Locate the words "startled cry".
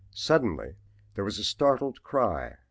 1.43-2.55